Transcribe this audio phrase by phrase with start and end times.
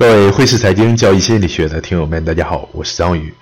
[0.00, 3.34] 各位汇市财经交易心理学的听友们，大家好，我是张宇。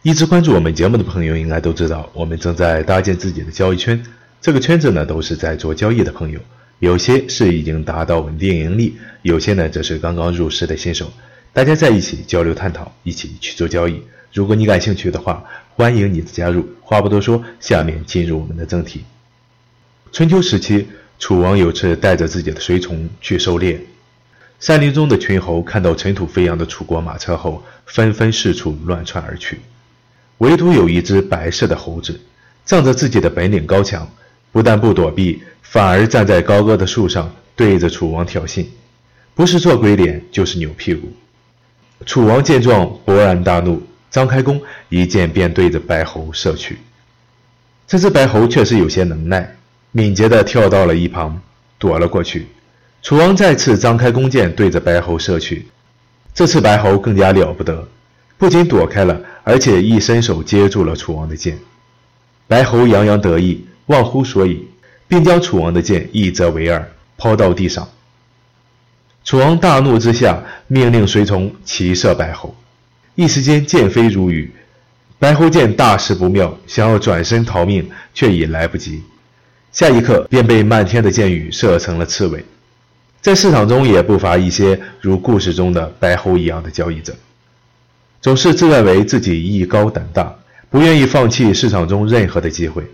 [0.00, 4.02] 一直关注我们节目的朋友应该都知道，我们正在搭建自己的交易圈。
[4.40, 6.40] 这个圈子呢，都是在做交易的朋友，
[6.78, 11.12] 有些是已经达到稳定盈利，有些呢则是刚刚入市的新手。
[11.52, 14.00] 大家在一起交流探讨，一起去做交易。
[14.32, 15.44] 如果你感兴趣的话，
[15.74, 16.66] 欢迎你的加入。
[16.80, 19.04] 话不多说，下面进入我们的正题。
[20.12, 20.88] 春秋时期，
[21.18, 23.78] 楚王有次带着自己的随从去狩猎，
[24.58, 29.60] 山林中的群猴看到尘土飞扬的楚国马车后，纷纷四处乱窜而去。
[30.38, 32.18] 唯独有一只白色的猴子，
[32.64, 34.10] 仗着自己的本领高强，
[34.52, 38.64] 不但不躲避，反而站在高高的树上，对着楚王挑衅，
[39.34, 41.12] 不是做鬼脸，就是扭屁股。
[42.04, 46.78] 楚王见状，勃然大怒，张开弓，一箭便对着白猴射去。
[47.86, 49.56] 这只白猴确实有些能耐，
[49.92, 51.40] 敏捷地跳到了一旁，
[51.78, 52.46] 躲了过去。
[53.02, 55.66] 楚王再次张开弓箭，对着白猴射去。
[56.34, 57.88] 这次白猴更加了不得，
[58.36, 61.58] 不仅躲开了，而且一伸手接住了楚王的箭。
[62.48, 64.66] 白猴洋洋得意，忘乎所以，
[65.08, 67.88] 并将楚王的剑一折为二，抛到地上。
[69.24, 72.54] 楚王大怒之下，命令随从齐射白猴，
[73.14, 74.52] 一时间箭飞如雨。
[75.18, 79.02] 白猴见大事不妙，想要转身逃命，却已来不及。
[79.72, 82.44] 下一刻便被漫天的箭雨射成了刺猬。
[83.26, 87.12] 在市场中也不乏一些如故事中的白猴一样的交易者，
[88.20, 90.32] 总是自认为自己艺高胆大，
[90.70, 92.84] 不愿意放弃市场中任何的机会。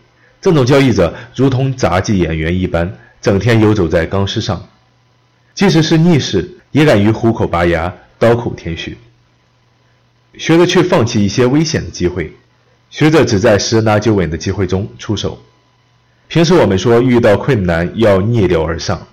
[0.41, 4.67] 这种交易者如同杂技演员一般，整天游走在钢丝上。
[5.53, 8.97] 即使是逆势，也敢于虎口拔牙、刀口舔血。
[10.39, 12.33] 学着去放弃一些危险的机会，
[12.89, 15.39] 学着只在十拿九稳的机会中出手。
[16.29, 19.07] 平时我们说遇到困难要逆流而上，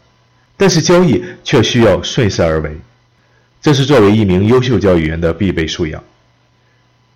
[0.60, 2.78] 但是交易却需要顺势而为，
[3.62, 6.04] 这是作为一名优秀交易员的必备素养。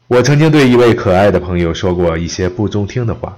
[0.07, 3.37] 我曾经对一位可爱的朋友说过一些不中听的话，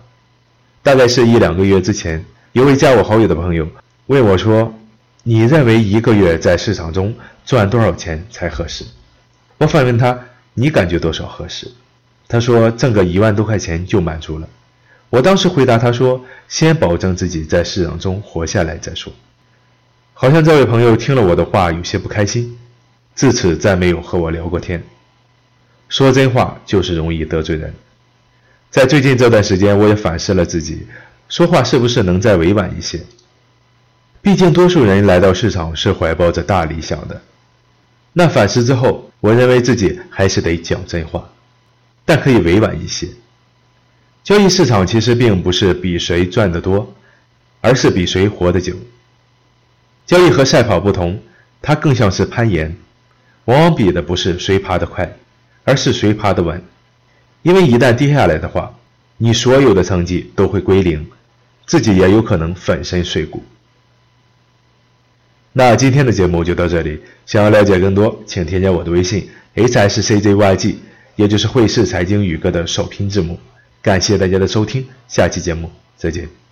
[0.84, 2.24] 大概是一两个月之前，
[2.54, 3.68] 一位加我好友的朋友
[4.06, 4.72] 问我说。
[5.28, 7.12] 你认为一个月在市场中
[7.44, 8.86] 赚多少钱才合适？
[9.58, 10.20] 我反问他
[10.54, 11.68] ：“你感觉多少合适？”
[12.30, 14.48] 他说：“挣个一万多块钱就满足了。”
[15.10, 19.12] 我当时回答他说：“先保证自己在市场中活下来再说。”
[20.18, 22.58] 好像这位朋友听了我的话有些不开心，
[23.16, 24.82] 自此再没有和我聊过天。
[25.90, 27.74] 说真话就是容易得罪人。
[28.72, 30.88] 在最近这段时间，我也反思了自己，
[31.28, 33.02] 说话是不是能再委婉一些？
[34.22, 37.22] 毕竟，多数人来到市场是怀抱着大理想的。
[38.14, 41.30] 那反思之后，我认为自己还是得讲真话，
[42.06, 43.10] 但可以委婉一些。
[44.24, 46.96] 交易市场其实并不是比谁赚得多，
[47.60, 48.74] 而是比谁活得久。
[50.06, 51.20] 交易和赛跑不同，
[51.62, 52.76] 它更像是攀岩，
[53.46, 55.18] 往往比的不是谁爬得快，
[55.64, 56.64] 而是谁爬得稳。
[57.42, 58.78] 因为一旦跌下来的话，
[59.18, 61.08] 你所有的成绩都会归零，
[61.66, 63.44] 自己也有可能粉身碎骨。
[65.54, 67.02] 那今天的节目就到这里。
[67.26, 70.80] 想要了解更多，请添加我的微信 h s c j y g，
[71.16, 73.40] 也就是汇市财经宇哥的首拼字母。
[73.82, 76.45] 感谢大家的收听，下期节目再见。